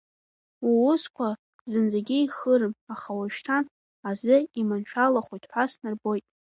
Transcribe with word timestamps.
Уусқәа 0.69 1.29
зынӡагьы 1.71 2.17
ихирым, 2.21 2.73
аха 2.93 3.09
уажәшьҭан 3.17 3.63
азы 4.09 4.37
иманшәалахоит 4.59 5.43
ҳәа 5.51 5.65
снарбоит! 5.71 6.25